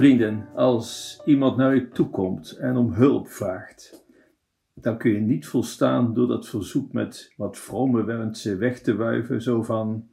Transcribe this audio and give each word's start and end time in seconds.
Vrienden, 0.00 0.48
als 0.54 1.20
iemand 1.24 1.56
naar 1.56 1.74
u 1.74 1.90
toekomt 1.90 2.50
en 2.50 2.76
om 2.76 2.92
hulp 2.92 3.28
vraagt, 3.28 4.06
dan 4.74 4.98
kun 4.98 5.12
je 5.12 5.20
niet 5.20 5.46
volstaan 5.46 6.14
door 6.14 6.26
dat 6.26 6.48
verzoek 6.48 6.92
met 6.92 7.34
wat 7.36 7.58
vrome 7.58 8.04
wensen 8.04 8.58
weg 8.58 8.80
te 8.80 8.96
wuiven, 8.96 9.42
zo 9.42 9.62
van: 9.62 10.08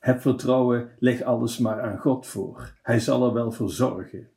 heb 0.00 0.20
vertrouwen, 0.20 0.90
leg 0.98 1.22
alles 1.22 1.58
maar 1.58 1.80
aan 1.80 1.98
God 1.98 2.26
voor, 2.26 2.74
Hij 2.82 3.00
zal 3.00 3.26
er 3.26 3.32
wel 3.32 3.52
voor 3.52 3.70
zorgen. 3.70 4.28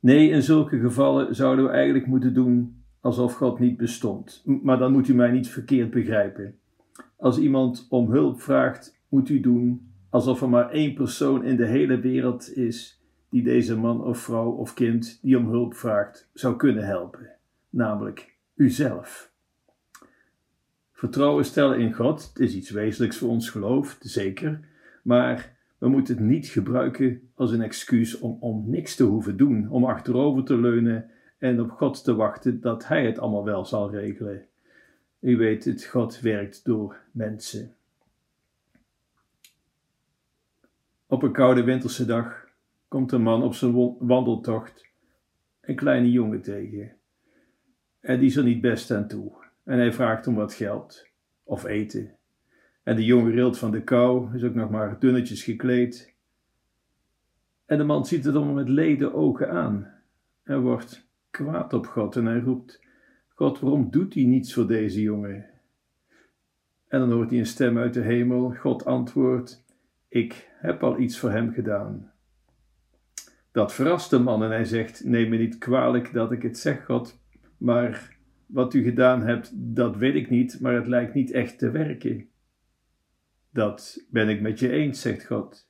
Nee, 0.00 0.30
in 0.30 0.42
zulke 0.42 0.78
gevallen 0.78 1.34
zouden 1.34 1.64
we 1.64 1.70
eigenlijk 1.70 2.06
moeten 2.06 2.34
doen 2.34 2.84
alsof 3.00 3.34
God 3.34 3.58
niet 3.58 3.76
bestond. 3.76 4.42
Maar 4.62 4.78
dan 4.78 4.92
moet 4.92 5.08
u 5.08 5.14
mij 5.14 5.30
niet 5.30 5.48
verkeerd 5.48 5.90
begrijpen. 5.90 6.58
Als 7.16 7.38
iemand 7.38 7.86
om 7.88 8.10
hulp 8.10 8.40
vraagt, 8.40 9.00
moet 9.08 9.28
u 9.28 9.40
doen 9.40 9.92
alsof 10.10 10.42
er 10.42 10.48
maar 10.48 10.70
één 10.70 10.94
persoon 10.94 11.44
in 11.44 11.56
de 11.56 11.66
hele 11.66 12.00
wereld 12.00 12.56
is 12.56 12.97
die 13.28 13.42
deze 13.42 13.76
man 13.76 14.04
of 14.04 14.18
vrouw 14.18 14.50
of 14.50 14.74
kind 14.74 15.18
die 15.22 15.38
om 15.38 15.48
hulp 15.48 15.74
vraagt 15.74 16.28
zou 16.32 16.56
kunnen 16.56 16.86
helpen, 16.86 17.30
namelijk 17.70 18.34
uzelf. 18.54 19.30
Vertrouwen 20.92 21.44
stellen 21.44 21.78
in 21.78 21.92
God 21.92 22.32
is 22.34 22.54
iets 22.54 22.70
wezenlijks 22.70 23.18
voor 23.18 23.28
ons 23.28 23.50
geloof, 23.50 23.96
zeker, 24.00 24.60
maar 25.02 25.56
we 25.78 25.88
moeten 25.88 26.16
het 26.16 26.24
niet 26.24 26.46
gebruiken 26.46 27.30
als 27.34 27.52
een 27.52 27.62
excuus 27.62 28.18
om, 28.18 28.36
om 28.40 28.70
niks 28.70 28.94
te 28.94 29.04
hoeven 29.04 29.36
doen, 29.36 29.70
om 29.70 29.84
achterover 29.84 30.44
te 30.44 30.56
leunen 30.56 31.10
en 31.38 31.60
op 31.60 31.70
God 31.70 32.04
te 32.04 32.14
wachten 32.14 32.60
dat 32.60 32.86
Hij 32.86 33.06
het 33.06 33.18
allemaal 33.18 33.44
wel 33.44 33.64
zal 33.64 33.90
regelen. 33.90 34.46
U 35.20 35.36
weet 35.36 35.64
het, 35.64 35.84
God 35.84 36.20
werkt 36.20 36.64
door 36.64 36.96
mensen. 37.10 37.74
Op 41.06 41.22
een 41.22 41.32
koude 41.32 41.62
winterse 41.62 42.04
dag 42.04 42.47
komt 42.88 43.12
een 43.12 43.22
man 43.22 43.42
op 43.42 43.54
zijn 43.54 43.96
wandeltocht 43.98 44.88
een 45.60 45.76
kleine 45.76 46.10
jongen 46.10 46.42
tegen. 46.42 46.96
En 48.00 48.18
die 48.18 48.28
is 48.28 48.36
er 48.36 48.44
niet 48.44 48.60
best 48.60 48.90
aan 48.90 49.08
toe. 49.08 49.32
En 49.64 49.78
hij 49.78 49.92
vraagt 49.92 50.26
om 50.26 50.34
wat 50.34 50.54
geld 50.54 51.06
of 51.42 51.64
eten. 51.64 52.16
En 52.82 52.96
de 52.96 53.04
jongen 53.04 53.32
rilt 53.32 53.58
van 53.58 53.70
de 53.70 53.82
kou, 53.82 54.34
is 54.36 54.42
ook 54.42 54.54
nog 54.54 54.70
maar 54.70 54.98
dunnetjes 54.98 55.42
gekleed. 55.42 56.14
En 57.66 57.78
de 57.78 57.84
man 57.84 58.06
ziet 58.06 58.24
het 58.24 58.34
allemaal 58.34 58.54
met 58.54 58.68
leden 58.68 59.14
ogen 59.14 59.50
aan. 59.50 59.94
En 60.42 60.60
wordt 60.60 61.06
kwaad 61.30 61.72
op 61.72 61.86
God 61.86 62.16
en 62.16 62.26
hij 62.26 62.40
roept: 62.40 62.80
God, 63.28 63.60
waarom 63.60 63.90
doet 63.90 64.14
hij 64.14 64.24
niets 64.24 64.54
voor 64.54 64.66
deze 64.66 65.02
jongen? 65.02 65.46
En 66.88 66.98
dan 67.00 67.12
hoort 67.12 67.30
hij 67.30 67.38
een 67.38 67.46
stem 67.46 67.78
uit 67.78 67.94
de 67.94 68.00
hemel. 68.00 68.54
God 68.54 68.84
antwoordt: 68.84 69.64
Ik 70.08 70.48
heb 70.60 70.82
al 70.82 70.98
iets 70.98 71.18
voor 71.18 71.30
hem 71.30 71.52
gedaan. 71.52 72.12
Dat 73.52 73.74
verrast 73.74 74.10
de 74.10 74.18
man 74.18 74.42
en 74.42 74.50
hij 74.50 74.64
zegt: 74.64 75.04
Neem 75.04 75.28
me 75.28 75.36
niet 75.36 75.58
kwalijk 75.58 76.12
dat 76.12 76.32
ik 76.32 76.42
het 76.42 76.58
zeg, 76.58 76.84
God, 76.84 77.20
maar 77.56 78.16
wat 78.46 78.74
u 78.74 78.82
gedaan 78.82 79.22
hebt, 79.22 79.52
dat 79.54 79.96
weet 79.96 80.14
ik 80.14 80.30
niet, 80.30 80.60
maar 80.60 80.74
het 80.74 80.86
lijkt 80.86 81.14
niet 81.14 81.30
echt 81.30 81.58
te 81.58 81.70
werken. 81.70 82.28
Dat 83.50 84.06
ben 84.10 84.28
ik 84.28 84.40
met 84.40 84.58
je 84.58 84.70
eens, 84.70 85.00
zegt 85.00 85.26
God. 85.26 85.68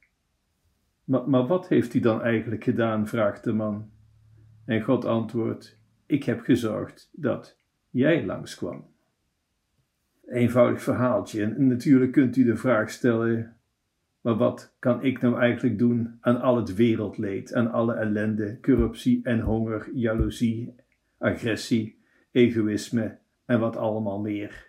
Maar, 1.05 1.29
maar 1.29 1.47
wat 1.47 1.69
heeft 1.69 1.95
u 1.95 2.01
dan 2.01 2.23
eigenlijk 2.23 2.65
gedaan? 2.65 3.07
vraagt 3.07 3.45
de 3.45 3.53
man. 3.53 3.91
En 4.65 4.83
God 4.83 5.05
antwoordt: 5.05 5.81
Ik 6.07 6.25
heb 6.25 6.41
gezorgd 6.41 7.09
dat 7.13 7.59
jij 7.91 8.25
langskwam. 8.25 8.87
Eenvoudig 10.27 10.83
verhaaltje. 10.83 11.43
En 11.43 11.67
natuurlijk 11.67 12.13
kunt 12.13 12.37
u 12.37 12.45
de 12.45 12.57
vraag 12.57 12.91
stellen: 12.91 13.57
maar 14.21 14.37
wat 14.37 14.75
kan 14.79 15.05
ik 15.05 15.21
nou 15.21 15.41
eigenlijk 15.41 15.79
doen 15.79 16.17
aan 16.21 16.41
al 16.41 16.57
het 16.57 16.75
wereldleed, 16.75 17.55
aan 17.55 17.71
alle 17.71 17.95
ellende, 17.95 18.59
corruptie 18.61 19.21
en 19.23 19.41
honger, 19.41 19.91
jaloezie, 19.95 20.75
agressie, 21.19 21.99
egoïsme 22.31 23.19
en 23.45 23.61
wat 23.61 23.77
allemaal 23.77 24.21
meer? 24.21 24.67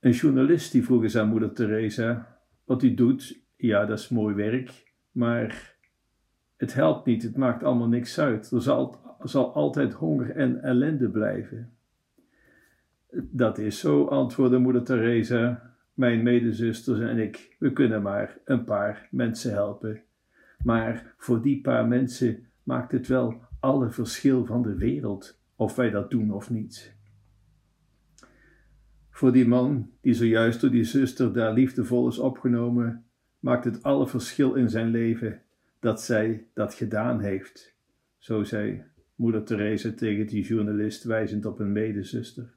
Een 0.00 0.12
journalist 0.12 0.72
die 0.72 0.84
vroeg 0.84 1.02
eens 1.02 1.16
aan 1.16 1.28
moeder 1.28 1.52
Teresa: 1.52 2.38
Wat 2.64 2.82
u 2.82 2.94
doet, 2.94 3.40
ja, 3.56 3.84
dat 3.84 3.98
is 3.98 4.08
mooi 4.08 4.34
werk, 4.34 4.92
maar 5.10 5.76
het 6.56 6.74
helpt 6.74 7.06
niet, 7.06 7.22
het 7.22 7.36
maakt 7.36 7.62
allemaal 7.62 7.88
niks 7.88 8.18
uit. 8.18 8.50
Er 8.50 8.62
zal, 8.62 9.00
zal 9.22 9.54
altijd 9.54 9.92
honger 9.92 10.30
en 10.30 10.62
ellende 10.62 11.10
blijven. 11.10 11.72
Dat 13.12 13.58
is 13.58 13.78
zo, 13.80 14.04
antwoordde 14.04 14.58
moeder 14.58 14.82
Teresa 14.82 15.75
mijn 15.96 16.22
medezusters 16.22 17.00
en 17.00 17.18
ik, 17.18 17.56
we 17.58 17.72
kunnen 17.72 18.02
maar 18.02 18.38
een 18.44 18.64
paar 18.64 19.08
mensen 19.10 19.52
helpen. 19.52 20.02
Maar 20.62 21.14
voor 21.16 21.42
die 21.42 21.60
paar 21.60 21.88
mensen 21.88 22.46
maakt 22.62 22.92
het 22.92 23.06
wel 23.06 23.40
alle 23.60 23.90
verschil 23.90 24.44
van 24.44 24.62
de 24.62 24.74
wereld 24.74 25.40
of 25.56 25.76
wij 25.76 25.90
dat 25.90 26.10
doen 26.10 26.32
of 26.32 26.50
niet. 26.50 26.94
Voor 29.10 29.32
die 29.32 29.48
man 29.48 29.90
die 30.00 30.14
zojuist 30.14 30.60
door 30.60 30.70
die 30.70 30.84
zuster 30.84 31.32
daar 31.32 31.52
liefdevol 31.52 32.08
is 32.08 32.18
opgenomen, 32.18 33.04
maakt 33.38 33.64
het 33.64 33.82
alle 33.82 34.08
verschil 34.08 34.54
in 34.54 34.70
zijn 34.70 34.90
leven 34.90 35.42
dat 35.80 36.02
zij 36.02 36.46
dat 36.54 36.74
gedaan 36.74 37.20
heeft. 37.20 37.74
Zo 38.18 38.44
zei 38.44 38.82
moeder 39.14 39.44
Therese 39.44 39.94
tegen 39.94 40.26
die 40.26 40.44
journalist 40.44 41.04
wijzend 41.04 41.46
op 41.46 41.58
een 41.58 41.72
medezuster. 41.72 42.55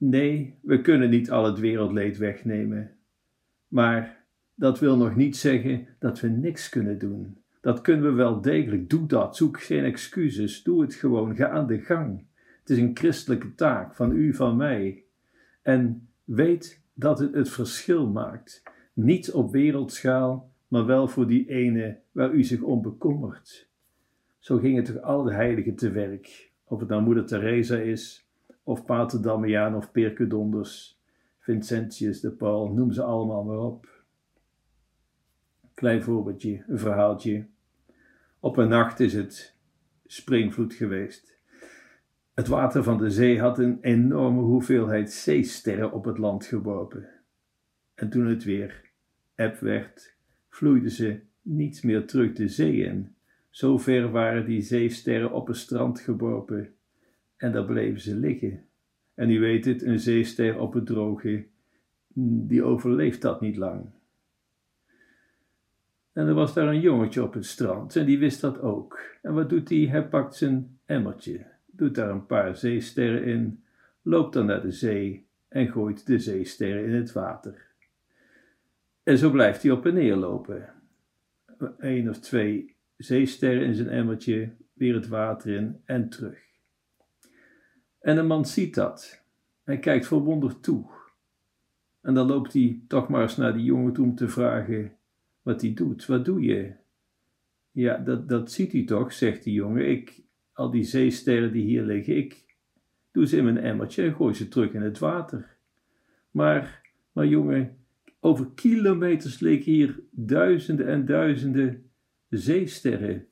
Nee, 0.00 0.58
we 0.62 0.80
kunnen 0.80 1.10
niet 1.10 1.30
al 1.30 1.44
het 1.44 1.58
wereldleed 1.58 2.18
wegnemen. 2.18 2.90
Maar 3.68 4.24
dat 4.54 4.78
wil 4.78 4.96
nog 4.96 5.16
niet 5.16 5.36
zeggen 5.36 5.86
dat 5.98 6.20
we 6.20 6.28
niks 6.28 6.68
kunnen 6.68 6.98
doen. 6.98 7.38
Dat 7.60 7.80
kunnen 7.80 8.04
we 8.04 8.12
wel 8.12 8.40
degelijk. 8.40 8.90
Doe 8.90 9.06
dat. 9.06 9.36
Zoek 9.36 9.60
geen 9.60 9.84
excuses. 9.84 10.62
Doe 10.62 10.80
het 10.80 10.94
gewoon. 10.94 11.36
Ga 11.36 11.48
aan 11.48 11.66
de 11.66 11.80
gang. 11.80 12.24
Het 12.60 12.70
is 12.70 12.78
een 12.78 12.96
christelijke 12.96 13.54
taak 13.54 13.94
van 13.94 14.12
u, 14.12 14.34
van 14.34 14.56
mij. 14.56 15.04
En 15.62 16.08
weet 16.24 16.82
dat 16.94 17.18
het 17.18 17.34
het 17.34 17.48
verschil 17.48 18.06
maakt. 18.06 18.62
Niet 18.92 19.32
op 19.32 19.52
wereldschaal, 19.52 20.52
maar 20.68 20.86
wel 20.86 21.08
voor 21.08 21.26
die 21.26 21.48
ene 21.48 21.98
waar 22.12 22.32
u 22.32 22.44
zich 22.44 22.60
om 22.60 22.82
bekommert. 22.82 23.68
Zo 24.38 24.58
gingen 24.58 24.84
toch 24.84 25.02
al 25.02 25.22
de 25.22 25.32
heiligen 25.32 25.74
te 25.74 25.90
werk. 25.90 26.50
Of 26.64 26.80
het 26.80 26.88
nou 26.88 27.02
moeder 27.02 27.26
Teresa 27.26 27.76
is, 27.76 28.29
of 28.62 28.84
Pater 28.84 29.22
Damiaan 29.22 29.76
of 29.76 29.92
Percudondus, 29.92 31.00
Vincentius 31.38 32.20
de 32.20 32.30
Paul, 32.30 32.72
noem 32.72 32.92
ze 32.92 33.02
allemaal 33.02 33.44
maar 33.44 33.58
op. 33.58 34.02
Klein 35.74 36.02
voorbeeldje, 36.02 36.64
een 36.66 36.78
verhaaltje. 36.78 37.46
Op 38.40 38.56
een 38.56 38.68
nacht 38.68 39.00
is 39.00 39.12
het 39.12 39.56
springvloed 40.06 40.74
geweest. 40.74 41.38
Het 42.34 42.48
water 42.48 42.82
van 42.82 42.98
de 42.98 43.10
zee 43.10 43.40
had 43.40 43.58
een 43.58 43.78
enorme 43.80 44.40
hoeveelheid 44.40 45.12
zeesterren 45.12 45.92
op 45.92 46.04
het 46.04 46.18
land 46.18 46.44
geworpen. 46.44 47.08
En 47.94 48.10
toen 48.10 48.26
het 48.26 48.44
weer 48.44 48.90
eb 49.34 49.58
werd, 49.58 50.14
vloeiden 50.48 50.90
ze 50.90 51.20
niet 51.42 51.82
meer 51.82 52.06
terug 52.06 52.32
de 52.32 52.48
zee 52.48 52.76
in. 52.76 53.14
Zo 53.50 53.78
ver 53.78 54.10
waren 54.10 54.46
die 54.46 54.62
zeesterren 54.62 55.32
op 55.32 55.46
het 55.46 55.56
strand 55.56 56.00
geworpen 56.00 56.74
en 57.40 57.52
daar 57.52 57.64
bleven 57.64 58.00
ze 58.00 58.16
liggen. 58.16 58.64
En 59.14 59.30
u 59.30 59.40
weet 59.40 59.64
het, 59.64 59.82
een 59.82 60.00
zeester 60.00 60.58
op 60.58 60.72
het 60.72 60.86
droge, 60.86 61.44
die 62.14 62.62
overleeft 62.62 63.22
dat 63.22 63.40
niet 63.40 63.56
lang. 63.56 63.86
En 66.12 66.26
er 66.26 66.34
was 66.34 66.54
daar 66.54 66.68
een 66.68 66.80
jongetje 66.80 67.22
op 67.22 67.34
het 67.34 67.46
strand 67.46 67.96
en 67.96 68.06
die 68.06 68.18
wist 68.18 68.40
dat 68.40 68.60
ook. 68.60 69.00
En 69.22 69.34
wat 69.34 69.48
doet 69.48 69.68
hij? 69.68 69.78
Hij 69.78 70.08
pakt 70.08 70.34
zijn 70.34 70.78
emmertje, 70.84 71.46
doet 71.66 71.94
daar 71.94 72.10
een 72.10 72.26
paar 72.26 72.56
zeesterren 72.56 73.24
in, 73.24 73.64
loopt 74.02 74.32
dan 74.32 74.46
naar 74.46 74.62
de 74.62 74.72
zee 74.72 75.26
en 75.48 75.68
gooit 75.68 76.06
de 76.06 76.18
zeesterren 76.18 76.84
in 76.84 76.94
het 76.94 77.12
water. 77.12 77.66
En 79.02 79.18
zo 79.18 79.30
blijft 79.30 79.62
hij 79.62 79.72
op 79.72 79.86
en 79.86 79.94
neer 79.94 80.16
lopen. 80.16 80.68
Eén 81.78 82.08
of 82.08 82.18
twee 82.18 82.74
zeesterren 82.96 83.66
in 83.66 83.74
zijn 83.74 83.88
emmertje, 83.88 84.50
weer 84.72 84.94
het 84.94 85.08
water 85.08 85.54
in 85.54 85.80
en 85.84 86.08
terug. 86.08 86.49
En 88.00 88.16
de 88.16 88.22
man 88.22 88.46
ziet 88.46 88.74
dat. 88.74 89.22
Hij 89.64 89.78
kijkt 89.78 90.06
verwonderd 90.06 90.62
toe. 90.62 90.84
En 92.00 92.14
dan 92.14 92.26
loopt 92.26 92.52
hij 92.52 92.80
toch 92.88 93.08
maar 93.08 93.22
eens 93.22 93.36
naar 93.36 93.52
die 93.52 93.64
jongen 93.64 93.92
toe 93.92 94.04
om 94.04 94.14
te 94.14 94.28
vragen 94.28 94.92
wat 95.42 95.60
hij 95.60 95.74
doet. 95.74 96.06
Wat 96.06 96.24
doe 96.24 96.42
je? 96.42 96.72
Ja, 97.70 97.96
dat, 97.96 98.28
dat 98.28 98.52
ziet 98.52 98.72
hij 98.72 98.84
toch, 98.84 99.12
zegt 99.12 99.44
die 99.44 99.54
jongen. 99.54 99.90
Ik, 99.90 100.22
al 100.52 100.70
die 100.70 100.84
zeesterren 100.84 101.52
die 101.52 101.64
hier 101.64 101.82
liggen, 101.82 102.16
ik 102.16 102.44
doe 103.10 103.26
ze 103.26 103.36
in 103.36 103.44
mijn 103.44 103.58
emmertje 103.58 104.02
en 104.02 104.14
gooi 104.14 104.34
ze 104.34 104.48
terug 104.48 104.72
in 104.72 104.82
het 104.82 104.98
water. 104.98 105.56
Maar, 106.30 106.92
maar 107.12 107.26
jongen, 107.26 107.76
over 108.20 108.46
kilometers 108.54 109.40
liggen 109.40 109.72
hier 109.72 110.00
duizenden 110.10 110.86
en 110.86 111.04
duizenden 111.04 111.90
zeesterren. 112.28 113.26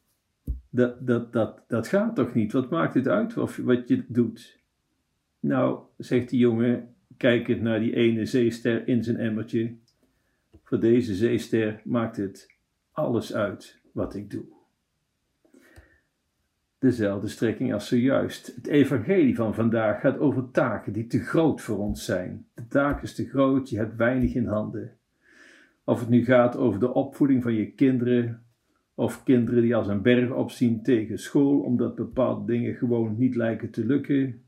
Dat, 0.71 1.07
dat, 1.07 1.33
dat, 1.33 1.65
dat 1.69 1.89
gaat 1.89 2.15
toch 2.15 2.35
niet? 2.35 2.53
Wat 2.53 2.71
maakt 2.71 2.95
het 2.95 3.09
uit 3.09 3.37
of, 3.37 3.57
wat 3.57 3.89
je 3.89 4.05
doet? 4.09 4.58
Nou, 5.41 5.81
zegt 5.97 6.29
die 6.29 6.39
jongen, 6.39 6.95
kijkend 7.17 7.61
naar 7.61 7.81
die 7.81 7.95
ene 7.95 8.25
zeester 8.25 8.89
in 8.89 9.05
zijn 9.05 9.17
emmertje. 9.17 9.77
Voor 10.63 10.81
deze 10.81 11.15
zeester 11.15 11.81
maakt 11.85 12.17
het 12.17 12.57
alles 12.93 13.35
uit 13.35 13.81
wat 13.93 14.15
ik 14.15 14.31
doe. 14.31 14.45
Dezelfde 16.79 17.29
strekking 17.29 17.73
als 17.73 17.89
zojuist. 17.89 18.47
Het 18.55 18.67
evangelie 18.67 19.37
van 19.37 19.55
vandaag 19.55 20.01
gaat 20.01 20.19
over 20.19 20.51
taken 20.51 20.93
die 20.93 21.07
te 21.07 21.21
groot 21.21 21.61
voor 21.61 21.79
ons 21.79 22.05
zijn. 22.05 22.47
De 22.55 22.67
taak 22.67 23.03
is 23.03 23.15
te 23.15 23.29
groot, 23.29 23.69
je 23.69 23.77
hebt 23.77 23.97
weinig 23.97 24.35
in 24.35 24.47
handen. 24.47 24.97
Of 25.85 26.01
het 26.01 26.09
nu 26.09 26.25
gaat 26.25 26.57
over 26.57 26.81
de 26.81 26.95
opvoeding 26.95 27.43
van 27.43 27.55
je 27.55 27.71
kinderen, 27.71 28.43
of 28.95 29.23
kinderen 29.23 29.63
die 29.63 29.77
als 29.77 29.89
een 29.89 30.03
berg 30.03 30.31
opzien 30.31 30.83
tegen 30.83 31.19
school 31.19 31.61
omdat 31.61 31.95
bepaalde 31.95 32.53
dingen 32.53 32.75
gewoon 32.75 33.19
niet 33.19 33.35
lijken 33.35 33.71
te 33.71 33.87
lukken, 33.87 34.48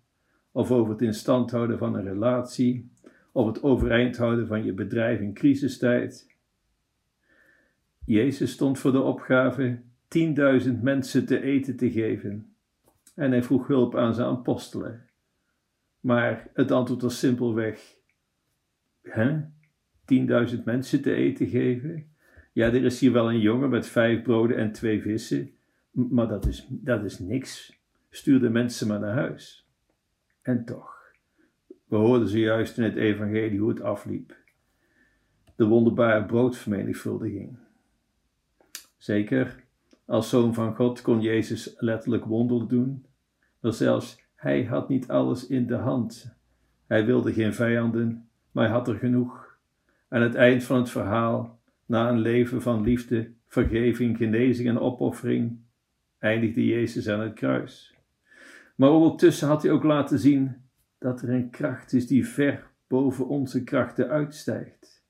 of 0.52 0.70
over 0.70 0.92
het 0.92 1.02
in 1.02 1.14
stand 1.14 1.50
houden 1.50 1.78
van 1.78 1.94
een 1.94 2.04
relatie, 2.04 2.90
of 3.32 3.46
het 3.46 3.62
overeind 3.62 4.16
houden 4.16 4.46
van 4.46 4.64
je 4.64 4.72
bedrijf 4.72 5.20
in 5.20 5.34
crisistijd. 5.34 6.28
Jezus 8.04 8.52
stond 8.52 8.78
voor 8.78 8.92
de 8.92 9.00
opgave 9.00 9.80
10.000 10.64 10.80
mensen 10.82 11.26
te 11.26 11.42
eten 11.42 11.76
te 11.76 11.90
geven 11.90 12.54
en 13.14 13.30
hij 13.30 13.42
vroeg 13.42 13.66
hulp 13.66 13.96
aan 13.96 14.14
zijn 14.14 14.28
apostelen. 14.28 15.08
Maar 16.00 16.48
het 16.54 16.70
antwoord 16.70 17.02
was 17.02 17.18
simpelweg: 17.18 17.96
hè? 19.02 19.40
10.000 20.54 20.64
mensen 20.64 21.02
te 21.02 21.14
eten 21.14 21.46
geven? 21.46 22.08
Ja, 22.52 22.66
er 22.66 22.84
is 22.84 23.00
hier 23.00 23.12
wel 23.12 23.30
een 23.30 23.40
jongen 23.40 23.70
met 23.70 23.86
vijf 23.86 24.22
broden 24.22 24.56
en 24.56 24.72
twee 24.72 25.02
vissen, 25.02 25.50
maar 25.90 26.28
dat 26.28 26.46
is, 26.46 26.66
dat 26.68 27.04
is 27.04 27.18
niks. 27.18 27.78
Stuur 28.10 28.40
de 28.40 28.50
mensen 28.50 28.88
maar 28.88 29.00
naar 29.00 29.14
huis. 29.14 29.69
En 30.42 30.64
toch, 30.64 31.12
we 31.84 31.96
hoorden 31.96 32.28
zojuist 32.28 32.78
in 32.78 32.84
het 32.84 32.96
evangelie 32.96 33.58
hoe 33.58 33.68
het 33.68 33.80
afliep. 33.80 34.36
De 35.56 35.66
wonderbare 35.66 36.24
broodvermenigvuldiging. 36.24 37.58
Zeker, 38.96 39.64
als 40.04 40.28
zoon 40.28 40.54
van 40.54 40.74
God 40.74 41.02
kon 41.02 41.20
Jezus 41.20 41.74
letterlijk 41.78 42.24
wonderen 42.24 42.68
doen, 42.68 43.06
maar 43.60 43.72
zelfs 43.72 44.28
hij 44.34 44.64
had 44.64 44.88
niet 44.88 45.08
alles 45.08 45.46
in 45.46 45.66
de 45.66 45.74
hand. 45.74 46.34
Hij 46.86 47.04
wilde 47.06 47.32
geen 47.32 47.54
vijanden, 47.54 48.28
maar 48.50 48.64
hij 48.64 48.72
had 48.72 48.88
er 48.88 48.96
genoeg. 48.96 49.58
Aan 50.08 50.22
het 50.22 50.34
eind 50.34 50.64
van 50.64 50.76
het 50.76 50.90
verhaal, 50.90 51.60
na 51.86 52.08
een 52.08 52.18
leven 52.18 52.62
van 52.62 52.82
liefde, 52.82 53.32
vergeving, 53.46 54.16
genezing 54.16 54.68
en 54.68 54.78
opoffering, 54.78 55.58
eindigde 56.18 56.66
Jezus 56.66 57.08
aan 57.08 57.20
het 57.20 57.34
kruis. 57.34 57.94
Maar 58.80 58.90
ondertussen 58.90 59.48
had 59.48 59.62
hij 59.62 59.72
ook 59.72 59.82
laten 59.82 60.18
zien 60.18 60.56
dat 60.98 61.22
er 61.22 61.30
een 61.30 61.50
kracht 61.50 61.92
is 61.92 62.06
die 62.06 62.28
ver 62.28 62.70
boven 62.86 63.28
onze 63.28 63.64
krachten 63.64 64.08
uitstijgt. 64.08 65.04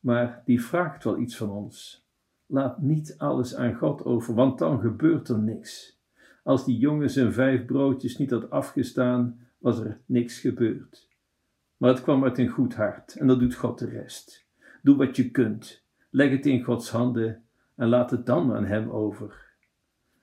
Maar 0.00 0.42
die 0.44 0.62
vraagt 0.62 1.04
wel 1.04 1.18
iets 1.18 1.36
van 1.36 1.50
ons. 1.50 2.06
Laat 2.46 2.80
niet 2.80 3.14
alles 3.16 3.54
aan 3.56 3.74
God 3.74 4.04
over, 4.04 4.34
want 4.34 4.58
dan 4.58 4.80
gebeurt 4.80 5.28
er 5.28 5.38
niks. 5.38 6.00
Als 6.42 6.64
die 6.64 6.78
jongen 6.78 7.10
zijn 7.10 7.32
vijf 7.32 7.64
broodjes 7.64 8.18
niet 8.18 8.30
had 8.30 8.50
afgestaan, 8.50 9.40
was 9.58 9.78
er 9.78 10.00
niks 10.06 10.40
gebeurd. 10.40 11.08
Maar 11.76 11.90
het 11.90 12.02
kwam 12.02 12.24
uit 12.24 12.38
een 12.38 12.48
goed 12.48 12.74
hart 12.74 13.14
en 13.16 13.26
dat 13.26 13.40
doet 13.40 13.54
God 13.54 13.78
de 13.78 13.88
rest. 13.88 14.46
Doe 14.82 14.96
wat 14.96 15.16
je 15.16 15.30
kunt, 15.30 15.84
leg 16.10 16.30
het 16.30 16.46
in 16.46 16.62
Gods 16.62 16.90
handen 16.90 17.44
en 17.74 17.88
laat 17.88 18.10
het 18.10 18.26
dan 18.26 18.54
aan 18.54 18.66
Hem 18.66 18.90
over. 18.90 19.47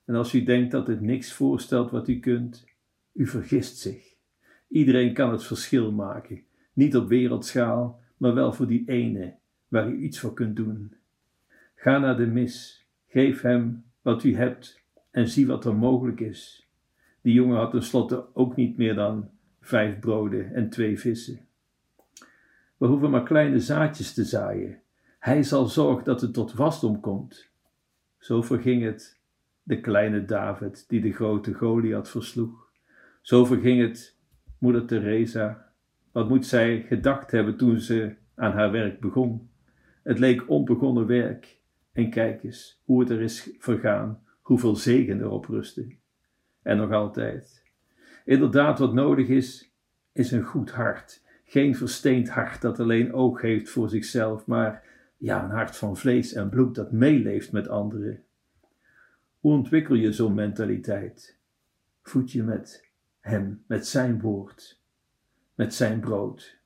En 0.06 0.14
als 0.14 0.34
u 0.34 0.42
denkt 0.44 0.70
dat 0.70 0.86
het 0.86 1.00
niks 1.00 1.32
voorstelt 1.32 1.90
wat 1.90 2.08
u 2.08 2.18
kunt, 2.20 2.64
u 3.12 3.26
vergist 3.26 3.78
zich. 3.78 4.14
Iedereen 4.68 5.12
kan 5.12 5.32
het 5.32 5.44
verschil 5.44 5.92
maken, 5.92 6.42
niet 6.72 6.96
op 6.96 7.08
wereldschaal, 7.08 8.00
maar 8.16 8.34
wel 8.34 8.52
voor 8.52 8.66
die 8.66 8.88
ene 8.88 9.34
waar 9.68 9.88
u 9.88 9.98
iets 9.98 10.18
voor 10.18 10.34
kunt 10.34 10.56
doen. 10.56 10.94
Ga 11.74 11.98
naar 11.98 12.16
de 12.16 12.26
mis, 12.26 12.86
geef 13.06 13.40
hem 13.40 13.84
wat 14.02 14.24
u 14.24 14.36
hebt 14.36 14.82
en 15.10 15.28
zie 15.28 15.46
wat 15.46 15.64
er 15.64 15.76
mogelijk 15.76 16.20
is. 16.20 16.68
Die 17.20 17.34
jongen 17.34 17.56
had 17.56 17.70
tenslotte 17.70 18.34
ook 18.34 18.56
niet 18.56 18.76
meer 18.76 18.94
dan 18.94 19.30
vijf 19.60 19.98
broden 19.98 20.54
en 20.54 20.70
twee 20.70 20.98
vissen. 20.98 21.46
We 22.76 22.86
hoeven 22.86 23.10
maar 23.10 23.22
kleine 23.22 23.60
zaadjes 23.60 24.14
te 24.14 24.24
zaaien. 24.24 24.80
Hij 25.18 25.42
zal 25.42 25.66
zorgen 25.66 26.04
dat 26.04 26.20
het 26.20 26.34
tot 26.34 26.52
wasdom 26.52 27.00
komt. 27.00 27.50
Zo 28.18 28.42
verging 28.42 28.82
het 28.82 29.20
de 29.66 29.80
kleine 29.80 30.24
David 30.24 30.88
die 30.88 31.00
de 31.00 31.12
grote 31.12 31.54
Goliath 31.54 32.08
versloeg. 32.08 32.70
Zo 33.20 33.44
verging 33.44 33.80
het 33.80 34.18
moeder 34.58 34.86
Teresa. 34.86 35.72
Wat 36.12 36.28
moet 36.28 36.46
zij 36.46 36.84
gedacht 36.88 37.30
hebben 37.30 37.56
toen 37.56 37.80
ze 37.80 38.14
aan 38.34 38.52
haar 38.52 38.70
werk 38.70 39.00
begon? 39.00 39.50
Het 40.02 40.18
leek 40.18 40.48
onbegonnen 40.48 41.06
werk. 41.06 41.60
En 41.92 42.10
kijk 42.10 42.42
eens 42.42 42.82
hoe 42.84 43.00
het 43.00 43.10
er 43.10 43.20
is 43.20 43.56
vergaan, 43.58 44.22
hoeveel 44.40 44.76
zegen 44.76 45.20
erop 45.20 45.46
rustte. 45.46 45.96
En 46.62 46.76
nog 46.76 46.92
altijd. 46.92 47.62
Inderdaad, 48.24 48.78
wat 48.78 48.94
nodig 48.94 49.28
is, 49.28 49.72
is 50.12 50.30
een 50.30 50.44
goed 50.44 50.70
hart. 50.70 51.22
Geen 51.44 51.76
versteend 51.76 52.28
hart 52.28 52.60
dat 52.60 52.80
alleen 52.80 53.12
oog 53.12 53.40
heeft 53.40 53.70
voor 53.70 53.88
zichzelf, 53.88 54.46
maar 54.46 54.82
ja, 55.16 55.44
een 55.44 55.50
hart 55.50 55.76
van 55.76 55.96
vlees 55.96 56.32
en 56.32 56.48
bloed 56.48 56.74
dat 56.74 56.92
meeleeft 56.92 57.52
met 57.52 57.68
anderen. 57.68 58.25
Hoe 59.46 59.54
ontwikkel 59.54 59.94
je 59.94 60.12
zo'n 60.12 60.34
mentaliteit? 60.34 61.38
Voed 62.02 62.32
je 62.32 62.42
met 62.42 62.90
Hem, 63.20 63.62
met 63.66 63.86
Zijn 63.86 64.20
woord, 64.20 64.80
met 65.54 65.74
Zijn 65.74 66.00
brood. 66.00 66.58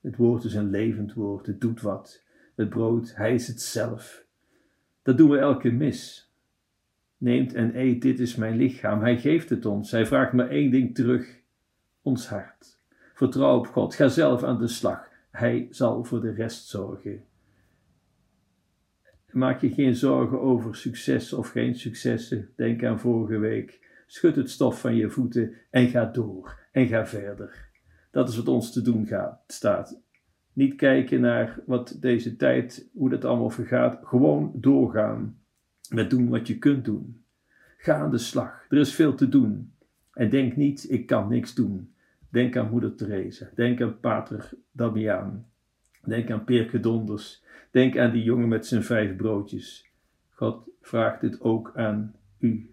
Het 0.00 0.16
woord 0.16 0.44
is 0.44 0.54
een 0.54 0.70
levend 0.70 1.14
woord, 1.14 1.46
het 1.46 1.60
doet 1.60 1.80
wat. 1.80 2.24
Het 2.54 2.68
brood, 2.68 3.16
Hij 3.16 3.34
is 3.34 3.46
het 3.46 3.60
zelf. 3.60 4.24
Dat 5.02 5.18
doen 5.18 5.30
we 5.30 5.38
elke 5.38 5.70
mis. 5.70 6.30
Neemt 7.16 7.54
en 7.54 7.78
eet, 7.78 8.02
dit 8.02 8.20
is 8.20 8.34
mijn 8.34 8.56
lichaam. 8.56 9.00
Hij 9.00 9.18
geeft 9.18 9.50
het 9.50 9.66
ons. 9.66 9.90
Hij 9.90 10.06
vraagt 10.06 10.32
maar 10.32 10.48
één 10.48 10.70
ding 10.70 10.94
terug: 10.94 11.38
ons 12.02 12.28
hart. 12.28 12.78
Vertrouw 13.14 13.58
op 13.58 13.66
God. 13.66 13.94
Ga 13.94 14.08
zelf 14.08 14.42
aan 14.42 14.58
de 14.58 14.68
slag. 14.68 15.08
Hij 15.30 15.66
zal 15.70 16.04
voor 16.04 16.20
de 16.20 16.32
rest 16.32 16.66
zorgen. 16.66 17.24
Maak 19.32 19.60
je 19.60 19.70
geen 19.70 19.94
zorgen 19.94 20.40
over 20.40 20.76
succes 20.76 21.32
of 21.32 21.48
geen 21.48 21.74
successen. 21.74 22.48
Denk 22.56 22.84
aan 22.84 23.00
vorige 23.00 23.38
week. 23.38 23.88
Schud 24.06 24.36
het 24.36 24.50
stof 24.50 24.80
van 24.80 24.94
je 24.94 25.10
voeten 25.10 25.54
en 25.70 25.88
ga 25.88 26.04
door 26.04 26.58
en 26.72 26.86
ga 26.86 27.06
verder. 27.06 27.68
Dat 28.10 28.28
is 28.28 28.36
wat 28.36 28.48
ons 28.48 28.72
te 28.72 28.82
doen 28.82 29.06
gaat, 29.06 29.44
staat. 29.46 30.00
Niet 30.52 30.74
kijken 30.74 31.20
naar 31.20 31.60
wat 31.66 31.96
deze 32.00 32.36
tijd, 32.36 32.88
hoe 32.92 33.10
dat 33.10 33.24
allemaal 33.24 33.50
vergaat. 33.50 34.00
Gewoon 34.02 34.52
doorgaan 34.54 35.38
met 35.90 36.10
doen 36.10 36.28
wat 36.28 36.46
je 36.46 36.58
kunt 36.58 36.84
doen. 36.84 37.24
Ga 37.76 37.94
aan 37.94 38.10
de 38.10 38.18
slag. 38.18 38.66
Er 38.68 38.78
is 38.78 38.94
veel 38.94 39.14
te 39.14 39.28
doen. 39.28 39.72
En 40.12 40.30
denk 40.30 40.56
niet, 40.56 40.90
ik 40.90 41.06
kan 41.06 41.28
niks 41.28 41.54
doen. 41.54 41.94
Denk 42.28 42.56
aan 42.56 42.70
moeder 42.70 42.94
Teresa. 42.94 43.50
Denk 43.54 43.82
aan 43.82 44.00
pater 44.00 44.50
Damiaan. 44.72 45.49
Denk 46.04 46.30
aan 46.30 46.44
Peerke 46.44 46.80
Donders. 46.80 47.42
Denk 47.70 47.98
aan 47.98 48.10
die 48.10 48.22
jongen 48.22 48.48
met 48.48 48.66
zijn 48.66 48.82
vijf 48.82 49.16
broodjes. 49.16 49.90
God 50.30 50.68
vraagt 50.80 51.20
dit 51.20 51.40
ook 51.40 51.72
aan 51.74 52.14
u, 52.38 52.70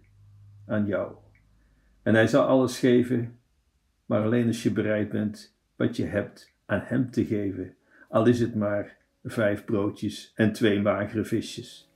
aan 0.66 0.86
jou. 0.86 1.12
En 2.02 2.14
hij 2.14 2.26
zal 2.26 2.44
alles 2.44 2.78
geven, 2.78 3.38
maar 4.06 4.22
alleen 4.22 4.46
als 4.46 4.62
je 4.62 4.72
bereid 4.72 5.08
bent 5.08 5.56
wat 5.76 5.96
je 5.96 6.04
hebt 6.04 6.54
aan 6.66 6.82
hem 6.84 7.10
te 7.10 7.24
geven, 7.24 7.74
al 8.08 8.26
is 8.26 8.40
het 8.40 8.54
maar 8.54 8.96
vijf 9.24 9.64
broodjes 9.64 10.32
en 10.34 10.52
twee 10.52 10.80
magere 10.80 11.24
visjes. 11.24 11.92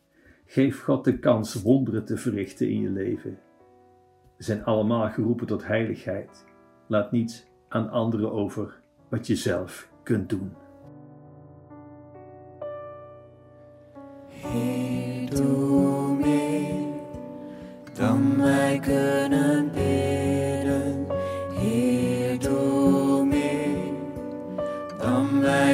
Geef 0.47 0.83
God 0.83 1.05
de 1.05 1.19
kans 1.19 1.63
wonderen 1.63 2.05
te 2.05 2.17
verrichten 2.17 2.69
in 2.69 2.81
je 2.81 2.91
leven. 2.91 3.39
We 4.37 4.45
zijn 4.45 4.65
allemaal 4.65 5.11
geroepen 5.11 5.47
tot 5.47 5.67
heiligheid. 5.67 6.45
Laat 6.87 7.13
niets 7.13 7.47
aan 7.69 7.91
anderen 7.91 8.33
over 8.33 8.81
wat 9.09 9.27
je 9.27 9.37
zelf 9.37 9.91
kunt 10.03 10.29
doen. 10.29 10.53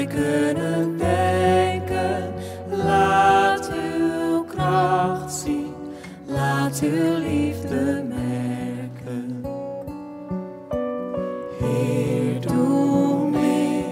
Kunnen 0.08 0.98
denken. 0.98 2.32
Laat 2.84 3.70
uw 3.72 4.44
kracht 4.44 5.32
zien, 5.32 5.74
laat 6.26 6.80
uw 6.82 7.16
liefde 7.18 8.04
merken. 8.08 9.44
Heer, 11.58 12.40
doe 12.40 13.30
meer 13.30 13.84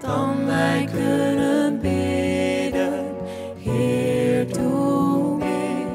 dan 0.00 0.46
wij 0.46 0.88
kunnen 0.92 1.80
bidden. 1.80 3.04
Heer, 3.58 4.52
doe 4.52 5.36
meer 5.36 5.86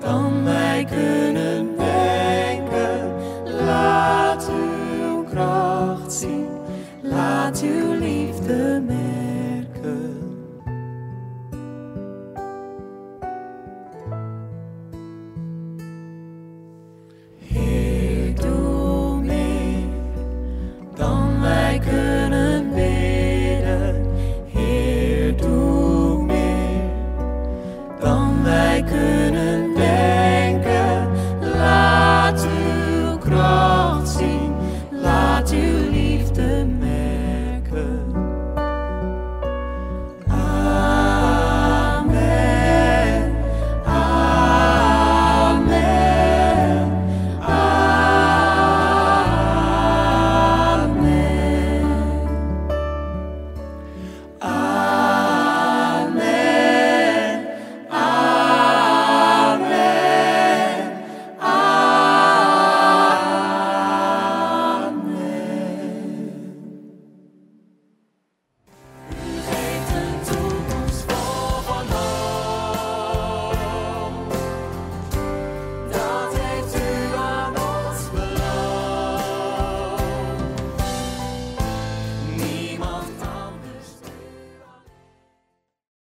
dan 0.00 0.44
wij 0.44 0.84
kunnen 0.84 1.33
uw 7.64 7.92
liefde 7.92 8.82
merken. 8.86 10.22
Heer, 17.38 18.34
doe 18.34 19.20
meer 19.22 19.88
dan 20.94 21.40
wij 21.40 21.78
kunnen. 21.78 22.23